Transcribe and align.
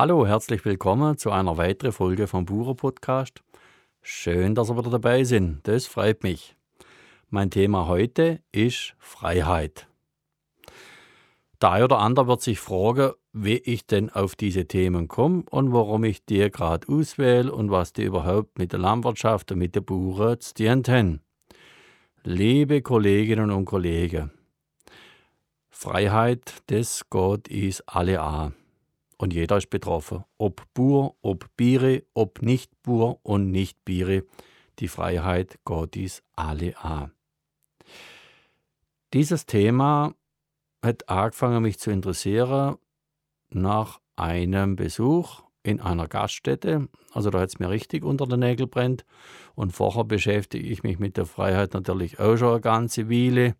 Hallo, 0.00 0.26
herzlich 0.26 0.64
willkommen 0.64 1.18
zu 1.18 1.30
einer 1.30 1.58
weiteren 1.58 1.92
Folge 1.92 2.26
vom 2.26 2.46
Buro 2.46 2.72
Podcast. 2.72 3.42
Schön, 4.00 4.54
dass 4.54 4.70
ihr 4.70 4.78
wieder 4.78 4.88
dabei 4.88 5.24
sind. 5.24 5.60
Das 5.68 5.86
freut 5.86 6.22
mich. 6.22 6.56
Mein 7.28 7.50
Thema 7.50 7.86
heute 7.86 8.40
ist 8.50 8.94
Freiheit. 8.98 9.88
Der 11.60 11.72
eine 11.72 11.84
oder 11.84 11.98
andere 11.98 12.28
wird 12.28 12.40
sich 12.40 12.60
fragen, 12.60 13.12
wie 13.34 13.58
ich 13.58 13.86
denn 13.86 14.08
auf 14.08 14.36
diese 14.36 14.64
Themen 14.64 15.06
komme 15.06 15.42
und 15.50 15.70
warum 15.74 16.04
ich 16.04 16.24
die 16.24 16.50
gerade 16.50 16.88
auswähle 16.88 17.52
und 17.52 17.70
was 17.70 17.92
die 17.92 18.04
überhaupt 18.04 18.58
mit 18.58 18.72
der 18.72 18.80
Landwirtschaft 18.80 19.52
und 19.52 19.58
mit 19.58 19.74
den 19.74 19.84
Bauern 19.84 20.40
zu 20.40 20.54
tun 20.54 20.82
haben. 20.88 21.20
Liebe 22.22 22.80
Kolleginnen 22.80 23.50
und 23.50 23.66
Kollegen, 23.66 24.30
Freiheit, 25.68 26.54
das 26.68 27.02
geht 27.10 27.48
ist 27.48 27.86
alle 27.86 28.22
an. 28.22 28.54
Und 29.20 29.34
jeder 29.34 29.58
ist 29.58 29.68
betroffen. 29.68 30.24
Ob 30.38 30.64
Bur, 30.72 31.14
ob 31.20 31.54
Biere, 31.54 32.04
ob 32.14 32.40
nicht 32.40 32.72
Bur 32.82 33.20
und 33.22 33.50
nicht 33.50 33.84
Biere. 33.84 34.24
Die 34.78 34.88
Freiheit 34.88 35.58
ist 35.94 36.22
alle 36.36 36.74
an. 36.82 37.12
Dieses 39.12 39.44
Thema 39.44 40.14
hat 40.82 41.06
angefangen, 41.10 41.62
mich 41.62 41.78
zu 41.78 41.90
interessieren 41.90 42.78
nach 43.50 44.00
einem 44.16 44.76
Besuch 44.76 45.42
in 45.62 45.82
einer 45.82 46.08
Gaststätte. 46.08 46.88
Also 47.12 47.28
da 47.28 47.40
hat 47.40 47.50
es 47.50 47.58
mir 47.58 47.68
richtig 47.68 48.04
unter 48.04 48.26
den 48.26 48.40
Nägeln 48.40 48.70
brennt. 48.70 49.04
Und 49.54 49.72
vorher 49.72 50.04
beschäftige 50.04 50.66
ich 50.66 50.82
mich 50.82 50.98
mit 50.98 51.18
der 51.18 51.26
Freiheit 51.26 51.74
natürlich 51.74 52.18
auch 52.18 52.38
schon 52.38 52.52
eine 52.52 52.62
ganze 52.62 53.10
Weile. 53.10 53.54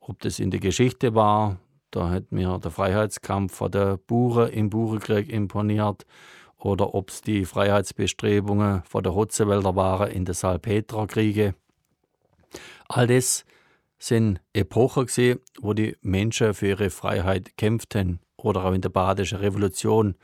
Ob 0.00 0.20
das 0.20 0.38
in 0.38 0.50
der 0.50 0.60
Geschichte 0.60 1.14
war, 1.14 1.58
da 1.90 2.10
hat 2.10 2.30
mir 2.32 2.58
der 2.58 2.70
Freiheitskampf 2.70 3.54
von 3.54 3.70
der 3.70 3.96
Bure 3.96 4.48
im 4.50 4.70
Burenkrieg 4.70 5.28
imponiert. 5.28 6.06
Oder 6.56 6.94
ob 6.94 7.10
es 7.10 7.22
die 7.22 7.44
Freiheitsbestrebungen 7.44 8.82
von 8.84 9.02
der 9.02 9.14
Hotzewälder 9.14 9.74
waren 9.76 10.10
in 10.10 10.24
den 10.24 10.34
Salpeterkriege. 10.34 11.54
All 12.88 13.06
das 13.06 13.44
sind 13.98 14.40
Epochen 14.52 15.06
gewesen, 15.06 15.40
wo 15.60 15.72
die 15.72 15.96
Menschen 16.02 16.54
für 16.54 16.68
ihre 16.68 16.90
Freiheit 16.90 17.56
kämpften 17.56 18.20
oder 18.36 18.64
auch 18.64 18.72
in 18.72 18.80
der 18.80 18.88
Badischen 18.90 19.38
Revolution. 19.38 20.16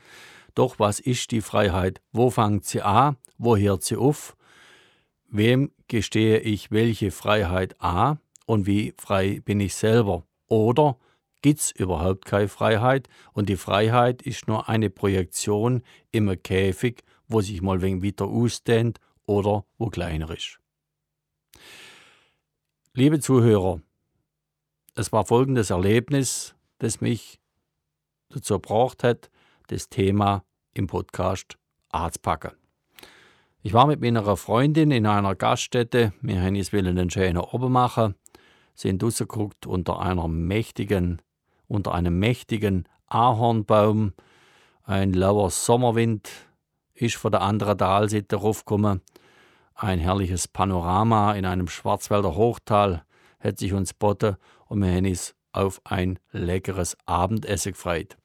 Doch 0.55 0.79
was 0.79 0.99
ist 0.99 1.31
die 1.31 1.41
Freiheit? 1.41 2.01
Wo 2.11 2.29
fängt 2.29 2.65
sie 2.65 2.81
an? 2.81 3.17
Wo 3.37 3.55
hört 3.55 3.83
sie 3.83 3.97
auf? 3.97 4.35
Wem 5.29 5.71
gestehe 5.87 6.39
ich 6.39 6.71
welche 6.71 7.11
Freiheit 7.11 7.79
an 7.81 8.19
und 8.45 8.65
wie 8.65 8.93
frei 8.97 9.41
bin 9.43 9.59
ich 9.59 9.75
selber? 9.75 10.23
Oder 10.47 10.97
gibt 11.41 11.59
es 11.59 11.71
überhaupt 11.71 12.25
keine 12.25 12.47
Freiheit 12.47 13.07
und 13.33 13.49
die 13.49 13.57
Freiheit 13.57 14.21
ist 14.21 14.47
nur 14.47 14.69
eine 14.69 14.89
Projektion 14.89 15.83
im 16.11 16.41
Käfig, 16.41 17.03
wo 17.27 17.41
sich 17.41 17.61
mal 17.61 17.81
wegen 17.81 18.01
wieder 18.01 18.25
ausdehnt 18.25 18.99
oder 19.25 19.65
wo 19.77 19.87
kleiner 19.87 20.29
ist? 20.31 20.59
Liebe 22.93 23.19
Zuhörer, 23.19 23.81
es 24.95 25.11
war 25.11 25.25
folgendes 25.25 25.69
Erlebnis, 25.69 26.55
das 26.79 27.01
mich 27.01 27.39
dazu 28.29 28.55
gebracht 28.55 29.03
hat, 29.03 29.29
das 29.67 29.89
Thema 29.89 30.43
im 30.73 30.87
Podcast 30.87 31.57
anzupacken. 31.89 32.51
Ich 33.61 33.73
war 33.73 33.85
mit 33.85 34.01
meiner 34.01 34.37
Freundin 34.37 34.91
in 34.91 35.05
einer 35.05 35.35
Gaststätte, 35.35 36.13
wir 36.21 36.41
haben 36.41 36.55
es 36.55 36.71
wollen 36.71 36.87
einen 36.87 37.09
schönen 37.09 37.37
oben 37.37 37.71
machen, 37.71 38.15
sind 38.75 39.03
rausgeguckt 39.03 39.65
unter 39.65 39.99
einer 39.99 40.27
mächtigen, 40.27 41.21
unter 41.67 41.93
einem 41.93 42.19
mächtigen 42.19 42.87
Ahornbaum. 43.07 44.13
Ein 44.83 45.13
lauer 45.13 45.49
Sommerwind 45.49 46.29
ist 46.93 47.15
von 47.15 47.31
der 47.31 47.41
anderen 47.41 47.77
Talseite 47.77 48.37
raufgekommen. 48.37 49.01
Ein 49.75 49.99
herrliches 49.99 50.47
Panorama 50.47 51.33
in 51.33 51.45
einem 51.45 51.67
Schwarzwälder 51.67 52.35
Hochtal 52.35 53.03
hat 53.39 53.59
sich 53.59 53.73
uns 53.73 53.93
boten 53.93 54.37
und 54.67 54.81
wir 54.81 54.91
haben 54.91 55.05
uns 55.05 55.35
auf 55.51 55.81
ein 55.83 56.19
leckeres 56.31 56.97
Abendessen 57.05 57.73
gefreut. 57.73 58.17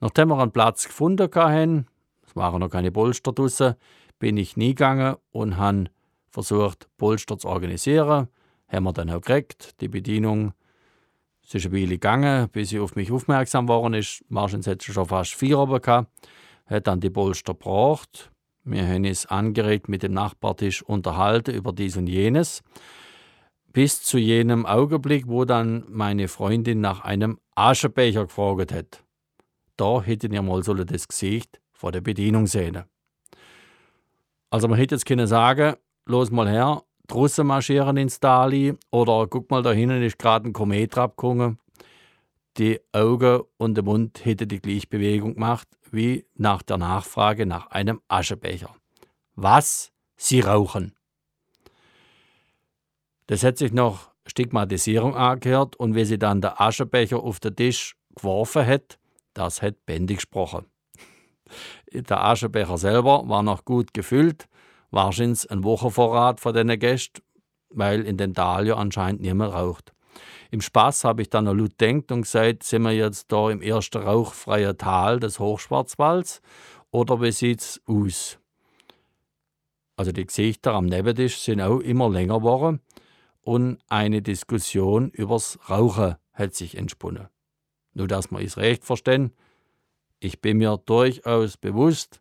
Nachdem 0.00 0.28
wir 0.28 0.38
einen 0.38 0.52
Platz 0.52 0.86
gefunden 0.86 1.30
hatten, 1.34 1.86
es 2.26 2.36
waren 2.36 2.60
noch 2.60 2.70
keine 2.70 2.92
Polster 2.92 3.32
draussen, 3.32 3.74
bin 4.18 4.36
ich 4.36 4.56
nie 4.56 4.74
gegangen 4.74 5.16
und 5.32 5.56
habe 5.56 5.86
versucht, 6.30 6.88
Polster 6.96 7.38
zu 7.38 7.48
organisieren. 7.48 8.28
Haben 8.68 8.84
wir 8.84 8.92
dann 8.92 9.10
auch 9.10 9.20
gekriegt. 9.20 9.80
Die 9.80 9.88
Bedienung 9.88 10.52
es 11.52 11.64
ist 11.64 11.66
eine 11.66 11.80
Weile 11.80 11.88
gegangen, 11.88 12.48
bis 12.50 12.68
sie 12.68 12.78
auf 12.78 12.94
mich 12.94 13.10
aufmerksam 13.10 13.66
geworden 13.66 13.94
ist. 13.94 14.24
Wahrscheinlich 14.28 14.68
hat 14.68 14.84
schon 14.84 15.04
fast 15.04 15.34
vier 15.34 15.58
oben 15.58 15.82
gehabt. 15.82 16.08
Hat 16.66 16.86
dann 16.86 17.00
die 17.00 17.10
Polster 17.10 17.54
gebracht. 17.54 18.30
Wir 18.62 18.86
haben 18.86 19.04
uns 19.04 19.26
angeregt 19.26 19.88
mit 19.88 20.04
dem 20.04 20.12
Nachbartisch 20.12 20.80
unterhalten 20.80 21.52
über 21.52 21.72
dies 21.72 21.96
und 21.96 22.06
jenes. 22.06 22.62
Bis 23.72 24.00
zu 24.00 24.16
jenem 24.16 24.64
Augenblick, 24.64 25.26
wo 25.26 25.44
dann 25.44 25.84
meine 25.88 26.28
Freundin 26.28 26.80
nach 26.80 27.00
einem 27.00 27.40
Aschenbecher 27.56 28.26
gefragt 28.26 28.72
hat. 28.72 29.04
Da 29.76 30.02
hätten 30.02 30.32
ihr 30.32 30.42
mal 30.42 30.62
sollen 30.62 30.86
das 30.86 31.08
Gesicht 31.08 31.60
vor 31.72 31.90
der 31.90 32.00
Bedienung 32.00 32.46
sehen. 32.46 32.84
Also 34.50 34.68
man 34.68 34.78
hätte 34.78 34.94
jetzt 34.94 35.04
können 35.04 35.26
sagen, 35.26 35.74
los 36.06 36.30
mal 36.30 36.48
her, 36.48 36.84
Russen 37.14 37.46
marschieren 37.46 37.96
ins 37.96 38.20
Dali 38.20 38.74
oder 38.90 39.26
guck 39.28 39.50
mal 39.50 39.62
da 39.62 39.72
hinten 39.72 40.02
ist 40.02 40.18
gerade 40.18 40.48
ein 40.48 40.52
Komet 40.52 40.96
abgekommen. 40.96 41.58
Die 42.56 42.80
Augen 42.92 43.42
und 43.58 43.74
der 43.74 43.84
Mund 43.84 44.24
hätten 44.24 44.48
die 44.48 44.60
gleiche 44.60 44.86
Bewegung 44.86 45.34
gemacht 45.34 45.68
wie 45.90 46.26
nach 46.34 46.62
der 46.62 46.78
Nachfrage 46.78 47.46
nach 47.46 47.68
einem 47.68 48.00
Aschenbecher. 48.08 48.74
Was? 49.34 49.92
Sie 50.16 50.40
rauchen. 50.40 50.94
Das 53.26 53.42
hat 53.44 53.58
sich 53.58 53.72
noch 53.72 54.10
Stigmatisierung 54.26 55.16
angehört 55.16 55.76
und 55.76 55.94
wie 55.94 56.04
sie 56.04 56.18
dann 56.18 56.40
der 56.40 56.60
Aschenbecher 56.60 57.20
auf 57.20 57.40
den 57.40 57.56
Tisch 57.56 57.96
geworfen 58.14 58.66
hat, 58.66 58.98
das 59.34 59.62
hat 59.62 59.86
bändig 59.86 60.18
gesprochen. 60.18 60.66
Der 61.92 62.22
Aschenbecher 62.24 62.78
selber 62.78 63.28
war 63.28 63.42
noch 63.42 63.64
gut 63.64 63.94
gefüllt, 63.94 64.48
wahrscheinlich 64.90 65.50
ein 65.50 65.64
Wochenvorrat 65.64 66.40
von 66.40 66.52
diesen 66.52 66.78
Gästen, 66.78 67.22
weil 67.70 68.02
in 68.02 68.16
den 68.16 68.34
Tal 68.34 68.70
anscheinend 68.72 69.20
niemand 69.20 69.54
raucht. 69.54 69.92
Im 70.50 70.60
Spaß 70.60 71.04
habe 71.04 71.22
ich 71.22 71.30
dann 71.30 71.44
noch 71.44 71.54
laut 71.54 71.78
gedacht 71.78 72.10
und 72.10 72.22
gesagt, 72.22 72.64
sind 72.64 72.82
wir 72.82 72.92
jetzt 72.92 73.30
da 73.30 73.50
im 73.50 73.62
ersten 73.62 73.98
rauchfreien 73.98 74.76
Tal 74.76 75.20
des 75.20 75.38
Hochschwarzwalds 75.38 76.42
oder 76.90 77.20
wie 77.20 77.30
sieht 77.30 77.60
es 77.60 77.80
aus? 77.86 78.38
Also 79.96 80.12
die 80.12 80.26
Gesichter 80.26 80.74
am 80.74 80.86
Nebentisch 80.86 81.38
sind 81.38 81.60
auch 81.60 81.78
immer 81.78 82.08
länger 82.08 82.38
geworden 82.38 82.80
und 83.42 83.78
eine 83.88 84.22
Diskussion 84.22 85.10
übers 85.10 85.58
Rauchen 85.68 86.16
hat 86.32 86.54
sich 86.54 86.76
entsponnen. 86.76 87.28
Nur 87.94 88.08
dass 88.08 88.30
wir 88.30 88.40
es 88.40 88.56
recht 88.56 88.84
verstehen, 88.84 89.32
ich 90.18 90.40
bin 90.40 90.58
mir 90.58 90.80
durchaus 90.84 91.56
bewusst, 91.56 92.20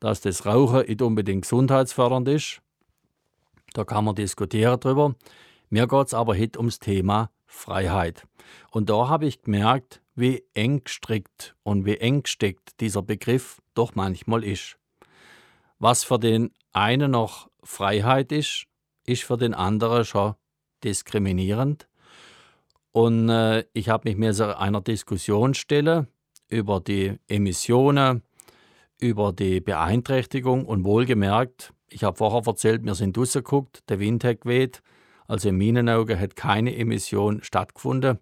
dass 0.00 0.20
das 0.20 0.46
Rauchen 0.46 0.86
nicht 0.86 1.02
unbedingt 1.02 1.42
gesundheitsfördernd 1.42 2.28
ist. 2.28 2.60
Da 3.74 3.84
kann 3.84 4.04
man 4.04 4.14
diskutieren 4.14 4.80
drüber. 4.80 5.14
Mir 5.70 5.86
geht 5.86 6.06
es 6.06 6.14
aber 6.14 6.38
heute 6.38 6.58
ums 6.58 6.78
Thema 6.78 7.30
Freiheit. 7.46 8.26
Und 8.70 8.90
da 8.90 9.08
habe 9.08 9.26
ich 9.26 9.42
gemerkt, 9.42 10.00
wie 10.14 10.44
eng 10.54 10.82
gestrickt 10.84 11.54
und 11.62 11.84
wie 11.84 11.96
eng 11.96 12.22
gesteckt 12.22 12.80
dieser 12.80 13.02
Begriff 13.02 13.60
doch 13.74 13.94
manchmal 13.94 14.44
ist. 14.44 14.78
Was 15.78 16.04
für 16.04 16.18
den 16.18 16.50
einen 16.72 17.12
noch 17.12 17.48
Freiheit 17.62 18.32
ist, 18.32 18.66
ist 19.04 19.22
für 19.22 19.36
den 19.36 19.54
anderen 19.54 20.04
schon 20.04 20.34
diskriminierend. 20.82 21.88
Und 22.92 23.28
äh, 23.28 23.64
ich 23.72 23.88
habe 23.88 24.08
mich 24.08 24.16
mir 24.16 24.58
einer 24.58 24.80
Diskussion 24.80 25.54
stellen 25.54 26.08
über 26.48 26.80
die 26.80 27.18
Emissionen, 27.28 28.22
über 29.00 29.32
die 29.32 29.60
Beeinträchtigung 29.60 30.64
und 30.66 30.84
wohlgemerkt, 30.84 31.72
ich 31.88 32.04
habe 32.04 32.16
vorher 32.16 32.42
erzählt, 32.46 32.84
wir 32.84 32.94
sind 32.94 33.16
rausgeguckt, 33.16 33.88
der 33.88 33.98
Wind 33.98 34.24
hat 34.24 34.42
geweht, 34.42 34.82
also 35.26 35.48
in 35.48 35.58
meinen 35.58 35.88
Augen 35.88 36.18
hat 36.18 36.36
keine 36.36 36.76
Emission 36.76 37.42
stattgefunden. 37.42 38.18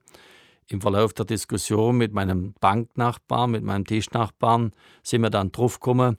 Im 0.68 0.80
Verlauf 0.80 1.12
der 1.14 1.24
Diskussion 1.24 1.96
mit 1.96 2.12
meinem 2.12 2.54
Banknachbarn, 2.60 3.52
mit 3.52 3.62
meinem 3.62 3.84
Tischnachbarn, 3.84 4.72
sind 5.02 5.22
wir 5.22 5.30
dann 5.30 5.52
drauf 5.52 5.78
gekommen, 5.80 6.18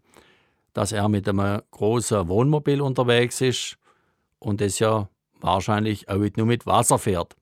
dass 0.74 0.92
er 0.92 1.10
mit 1.10 1.28
einem 1.28 1.62
großen 1.72 2.28
Wohnmobil 2.28 2.82
unterwegs 2.82 3.42
ist 3.42 3.78
und 4.40 4.62
das 4.62 4.80
ja 4.80 5.10
wahrscheinlich 5.42 6.08
auch 6.10 6.26
nur 6.38 6.46
mit 6.46 6.66
Wasser 6.66 6.98
fährt. 6.98 7.36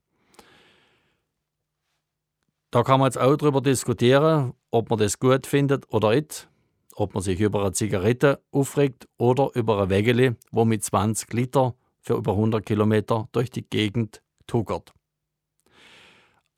Da 2.72 2.82
kann 2.82 2.98
man 2.98 3.06
jetzt 3.06 3.18
auch 3.18 3.36
darüber 3.36 3.60
diskutieren, 3.60 4.52
ob 4.70 4.90
man 4.90 4.98
das 4.98 5.18
gut 5.18 5.46
findet 5.46 5.92
oder 5.92 6.14
nicht, 6.14 6.48
ob 6.96 7.14
man 7.14 7.22
sich 7.22 7.40
über 7.40 7.60
eine 7.60 7.72
Zigarette 7.72 8.42
aufregt 8.50 9.06
oder 9.18 9.50
über 9.54 9.82
ein 9.82 9.90
Wägele, 9.90 10.36
wo 10.50 10.64
mit 10.64 10.82
20 10.82 11.30
Liter 11.34 11.74
für 12.00 12.14
über 12.14 12.32
100 12.32 12.64
Kilometer 12.64 13.28
durch 13.32 13.50
die 13.50 13.68
Gegend 13.68 14.22
tuckert. 14.46 14.92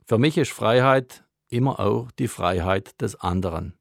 Für 0.06 0.16
mich 0.16 0.38
ist 0.38 0.52
Freiheit 0.52 1.24
immer 1.48 1.80
auch 1.80 2.10
die 2.12 2.28
Freiheit 2.28 3.00
des 3.00 3.16
anderen. 3.16 3.74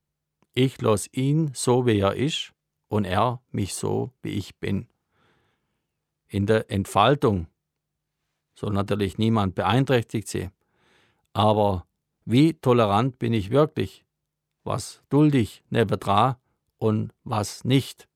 Ich 0.54 0.81
lasse 0.81 1.09
ihn 1.12 1.51
so, 1.54 1.86
wie 1.86 2.00
er 2.00 2.15
ist, 2.15 2.54
und 2.89 3.06
er 3.06 3.42
mich 3.51 3.75
so, 3.75 4.12
wie 4.24 4.31
ich 4.31 4.57
bin. 4.57 4.88
In 6.27 6.45
der 6.45 6.71
Entfaltung 6.71 7.48
soll 8.56 8.74
natürlich 8.74 9.18
niemand 9.18 9.56
beeinträchtigt 9.56 10.27
sein. 10.27 10.51
Aber 11.33 11.86
wie 12.25 12.54
tolerant 12.56 13.19
bin 13.19 13.33
ich 13.33 13.51
wirklich? 13.51 14.06
Was 14.63 15.04
dulde 15.09 15.38
ich 15.38 15.63
nebendran 15.69 16.38
und 16.77 17.13
was 17.24 17.63
nicht? 17.63 18.07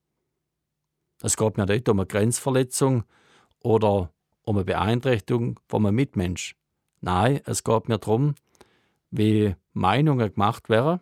Es 1.21 1.37
geht 1.37 1.57
mir 1.57 1.65
nicht 1.65 1.87
um 1.89 1.99
eine 1.99 2.07
Grenzverletzung 2.07 3.03
oder 3.59 4.11
um 4.43 4.57
eine 4.57 4.65
Beeinträchtigung 4.65 5.59
von 5.67 5.85
einem 5.85 5.95
Mitmensch. 5.95 6.55
Nein, 6.99 7.41
es 7.45 7.63
geht 7.63 7.87
mir 7.87 7.99
darum, 7.99 8.35
wie 9.11 9.55
Meinungen 9.73 10.33
gemacht 10.33 10.69
werden, 10.69 10.99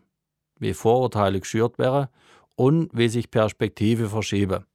wie 0.59 0.73
Vorurteile 0.73 1.39
geschürt 1.39 1.77
werden 1.77 2.09
und 2.55 2.89
wie 2.93 3.07
sich 3.07 3.31
Perspektive 3.31 4.09
verschieben. 4.09 4.65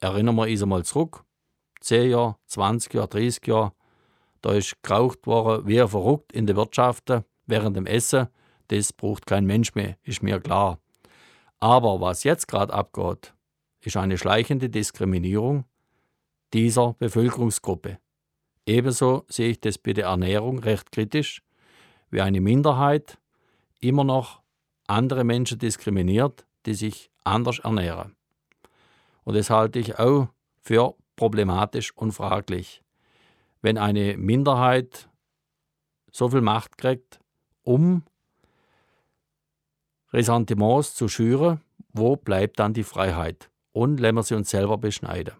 Erinnern 0.00 0.36
wir 0.36 0.48
uns 0.48 0.62
einmal 0.62 0.84
zurück. 0.84 1.24
10 1.80 2.10
Jahre, 2.10 2.36
20 2.46 2.94
Jahre, 2.94 3.08
30 3.08 3.46
Jahre, 3.46 3.72
da 4.42 4.52
ist 4.52 4.82
geraucht 4.82 5.26
worden 5.26 5.66
wie 5.66 5.86
verrückt 5.86 6.32
in 6.32 6.46
der 6.46 6.56
Wirtschaft 6.56 7.10
während 7.46 7.76
dem 7.76 7.86
Essen. 7.86 8.28
Das 8.68 8.92
braucht 8.92 9.26
kein 9.26 9.46
Mensch 9.46 9.74
mehr, 9.74 9.96
ist 10.02 10.22
mir 10.22 10.40
klar. 10.40 10.78
Aber 11.60 12.00
was 12.00 12.24
jetzt 12.24 12.48
gerade 12.48 12.72
abgeht, 12.72 13.34
ist 13.82 13.96
eine 13.96 14.18
schleichende 14.18 14.70
Diskriminierung 14.70 15.64
dieser 16.52 16.94
Bevölkerungsgruppe. 16.94 17.98
Ebenso 18.66 19.24
sehe 19.28 19.50
ich 19.50 19.60
das 19.60 19.78
bei 19.78 19.92
der 19.92 20.06
Ernährung 20.06 20.58
recht 20.58 20.90
kritisch, 20.90 21.42
wie 22.10 22.20
eine 22.20 22.40
Minderheit 22.40 23.18
immer 23.80 24.04
noch 24.04 24.42
andere 24.86 25.24
Menschen 25.24 25.58
diskriminiert, 25.58 26.46
die 26.66 26.74
sich 26.74 27.10
anders 27.24 27.60
ernähren. 27.60 28.16
Und 29.24 29.36
das 29.36 29.50
halte 29.50 29.78
ich 29.78 29.98
auch 29.98 30.28
für 30.60 30.94
problematisch 31.16 31.92
und 31.96 32.12
fraglich. 32.12 32.82
Wenn 33.62 33.78
eine 33.78 34.16
Minderheit 34.16 35.08
so 36.10 36.28
viel 36.28 36.40
Macht 36.40 36.78
kriegt, 36.78 37.20
um 37.62 38.02
Ressentiments 40.12 40.94
zu 40.94 41.08
schüren, 41.08 41.60
wo 41.92 42.16
bleibt 42.16 42.58
dann 42.58 42.72
die 42.72 42.84
Freiheit? 42.84 43.50
Und 43.72 44.02
wenn 44.02 44.14
wir 44.14 44.22
sie 44.22 44.34
uns 44.34 44.50
selber 44.50 44.78
beschneiden. 44.78 45.34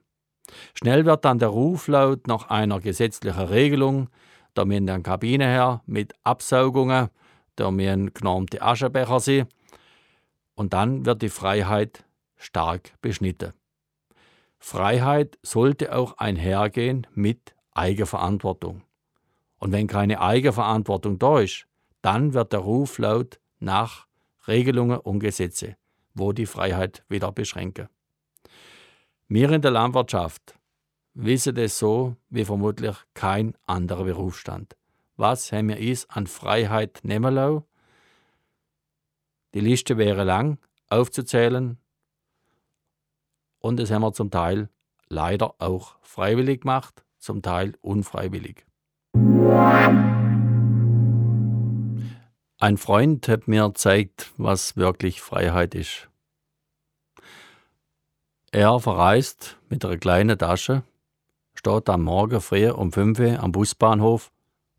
Schnell 0.75 1.05
wird 1.05 1.25
dann 1.25 1.39
der 1.39 1.49
Ruf 1.49 1.89
laut 1.89 2.27
nach 2.27 2.49
einer 2.49 2.81
gesetzlichen 2.81 3.41
Regelung, 3.41 4.09
da 4.55 4.69
wir 4.69 4.77
in 4.77 4.87
der 4.87 5.01
Kabine 5.01 5.47
her 5.47 5.83
mit 5.87 6.15
Absaugungen, 6.25 7.09
da 7.57 7.71
wir 7.77 7.93
ein 7.93 8.13
genormte 8.15 8.63
Aschenbecher 8.63 9.21
sind, 9.21 9.49
und 10.55 10.73
dann 10.73 11.07
wird 11.07 11.23
die 11.23 11.29
Freiheit 11.29 12.05
stark 12.37 12.95
beschnitten. 13.01 13.53
Freiheit 14.59 15.39
sollte 15.43 15.95
auch 15.95 16.19
einhergehen 16.19 17.07
mit 17.15 17.55
Eigenverantwortung. 17.73 18.83
Und 19.59 19.73
wenn 19.73 19.87
keine 19.87 20.21
Eigenverantwortung 20.21 21.19
da 21.19 21.41
ist, 21.41 21.67
dann 22.03 22.35
wird 22.35 22.53
der 22.53 22.61
Ruf 22.61 22.99
laut 22.99 23.41
nach 23.59 24.07
Regelungen 24.47 24.99
und 24.99 25.21
Gesetze, 25.21 25.77
wo 26.15 26.33
die 26.33 26.47
Freiheit 26.47 27.05
wieder 27.09 27.33
beschränken. 27.33 27.89
Wir 29.29 29.51
in 29.51 29.63
der 29.63 29.71
Landwirtschaft 29.71 30.59
wissen 31.15 31.57
es 31.57 31.79
so 31.79 32.17
wie 32.31 32.45
vermutlich 32.45 32.97
kein 33.15 33.55
anderer 33.67 34.05
Berufsstand. 34.05 34.77
Was 35.17 35.53
haben 35.53 35.69
wir 35.69 35.79
uns 35.79 36.09
an 36.11 36.27
Freiheit 36.27 37.01
nehmen 37.03 37.35
lassen? 37.35 37.65
Die 39.55 39.61
Liste 39.61 39.99
wäre 39.99 40.25
lang 40.25 40.59
aufzuzählen 40.89 41.79
und 43.59 43.79
das 43.79 43.91
haben 43.91 44.03
wir 44.03 44.13
zum 44.13 44.31
Teil 44.31 44.69
leider 45.09 45.55
auch 45.59 45.97
freiwillig 46.03 46.63
gemacht, 46.63 47.05
zum 47.19 47.43
Teil 47.43 47.75
unfreiwillig. 47.83 48.65
Ein 52.62 52.77
Freund 52.77 53.27
hat 53.27 53.49
mir 53.49 53.67
gezeigt, 53.69 54.33
was 54.37 54.77
wirklich 54.77 55.23
Freiheit 55.23 55.75
ist. 55.75 56.11
Er 58.53 58.79
verreist 58.79 59.57
mit 59.71 59.83
einer 59.83 59.97
kleinen 59.97 60.37
Tasche, 60.37 60.83
steht 61.55 61.89
am 61.89 62.03
Morgen 62.03 62.43
früh 62.43 62.69
um 62.71 62.93
5 62.93 63.19
Uhr 63.19 63.41
am 63.41 63.53
Busbahnhof 63.53 64.31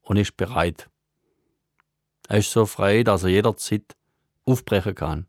und 0.03 0.17
ist 0.17 0.37
bereit. 0.37 0.91
Er 2.29 2.37
ist 2.37 2.51
so 2.51 2.67
frei, 2.67 3.01
dass 3.01 3.23
er 3.23 3.29
jederzeit 3.29 3.95
aufbrechen 4.45 4.93
kann, 4.93 5.25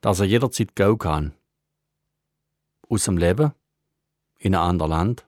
dass 0.00 0.20
er 0.20 0.26
jederzeit 0.26 0.74
gehen 0.74 0.96
kann. 0.96 1.34
Aus 2.88 3.04
dem 3.04 3.18
Leben, 3.18 3.52
in 4.38 4.54
ein 4.54 4.62
anderes 4.62 4.90
Land. 4.90 5.26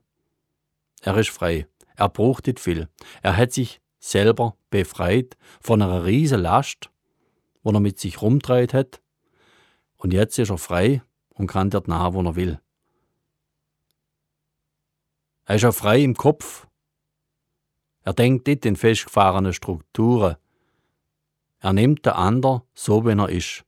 Er 1.01 1.15
ist 1.15 1.29
frei. 1.29 1.67
Er 1.95 2.09
braucht 2.09 2.47
nicht 2.47 2.59
viel. 2.59 2.89
Er 3.21 3.37
hat 3.37 3.53
sich 3.53 3.82
selber 4.03 4.57
befreit 4.69 5.37
von 5.61 5.81
einer 5.81 6.05
riesen 6.05 6.41
Last, 6.41 6.89
wo 7.63 7.71
er 7.71 7.79
mit 7.79 7.99
sich 7.99 8.21
rumdreht 8.21 8.73
hat. 8.73 9.01
Und 9.95 10.11
jetzt 10.11 10.37
ist 10.37 10.49
er 10.49 10.57
frei 10.57 11.01
und 11.29 11.47
kann 11.47 11.69
dort 11.69 11.87
nach, 11.87 12.13
wo 12.13 12.21
er 12.21 12.35
will. 12.35 12.59
Er 15.45 15.55
ist 15.55 15.65
auch 15.65 15.73
frei 15.73 16.01
im 16.01 16.15
Kopf. 16.15 16.67
Er 18.03 18.13
denkt 18.13 18.47
nicht 18.47 18.65
in 18.65 18.75
festgefahrene 18.75 19.53
Strukturen. 19.53 20.35
Er 21.59 21.71
nimmt 21.71 22.05
den 22.05 22.13
anderen 22.13 22.61
so, 22.73 23.05
wie 23.05 23.17
er 23.17 23.29
ist. 23.29 23.63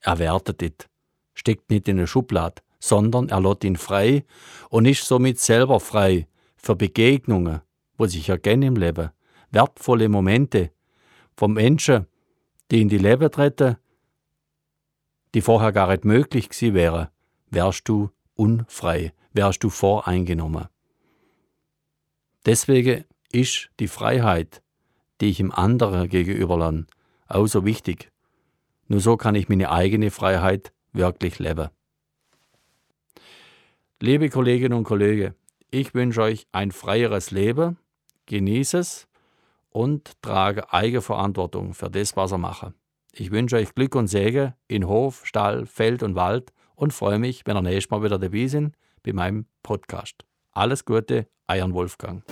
Er 0.00 0.18
wertet 0.20 0.60
nicht, 0.60 0.88
steckt 1.34 1.70
nicht 1.70 1.88
in 1.88 1.98
eine 1.98 2.06
Schublade, 2.06 2.62
sondern 2.78 3.28
er 3.30 3.40
lässt 3.40 3.64
ihn 3.64 3.76
frei 3.76 4.24
und 4.68 4.86
ist 4.86 5.04
somit 5.04 5.40
selber 5.40 5.80
frei 5.80 6.28
für 6.56 6.76
Begegnungen, 6.76 7.62
wo 7.98 8.06
sich 8.06 8.28
erkennen 8.28 8.62
im 8.62 8.76
Leben, 8.76 9.10
wertvolle 9.52 10.08
Momente 10.08 10.72
von 11.36 11.52
Menschen, 11.52 12.06
die 12.70 12.82
in 12.82 12.88
die 12.88 12.98
Leben 12.98 13.30
treten, 13.30 13.76
die 15.34 15.40
vorher 15.40 15.72
gar 15.72 15.88
nicht 15.88 16.04
möglich 16.04 16.48
gewesen 16.48 16.74
wären, 16.74 17.08
wärst 17.50 17.88
du 17.88 18.10
unfrei, 18.34 19.12
wärst 19.32 19.62
du 19.62 19.70
voreingenommen. 19.70 20.68
Deswegen 22.44 23.04
ist 23.30 23.70
die 23.78 23.88
Freiheit, 23.88 24.62
die 25.20 25.30
ich 25.30 25.40
im 25.40 25.52
anderen 25.52 26.08
gegenüberlerne, 26.08 26.86
auch 27.28 27.46
so 27.46 27.64
wichtig. 27.64 28.10
Nur 28.88 29.00
so 29.00 29.16
kann 29.16 29.34
ich 29.34 29.48
meine 29.48 29.70
eigene 29.70 30.10
Freiheit 30.10 30.72
wirklich 30.92 31.38
leben. 31.38 31.68
Liebe 34.00 34.28
Kolleginnen 34.28 34.76
und 34.76 34.84
Kollegen, 34.84 35.34
ich 35.70 35.94
wünsche 35.94 36.22
euch 36.22 36.46
ein 36.52 36.72
freieres 36.72 37.30
Leben, 37.30 37.78
genieße 38.26 38.78
es 38.78 39.08
und 39.72 40.20
trage 40.22 40.72
Eigenverantwortung 40.72 41.74
für 41.74 41.90
das, 41.90 42.16
was 42.16 42.32
ihr 42.32 42.38
macht. 42.38 42.72
Ich 43.12 43.30
wünsche 43.30 43.56
euch 43.56 43.74
Glück 43.74 43.94
und 43.94 44.06
Segen 44.06 44.54
in 44.68 44.86
Hof, 44.86 45.26
Stall, 45.26 45.66
Feld 45.66 46.02
und 46.02 46.14
Wald 46.14 46.52
und 46.74 46.92
freue 46.92 47.18
mich, 47.18 47.42
wenn 47.46 47.56
ihr 47.56 47.62
nächstes 47.62 47.90
Mal 47.90 48.02
wieder 48.02 48.18
dabei 48.18 48.46
sind 48.46 48.76
bei 49.02 49.12
meinem 49.12 49.46
Podcast. 49.62 50.24
Alles 50.52 50.84
Gute, 50.84 51.26
Eiern 51.46 51.74
Wolfgang. 51.74 52.22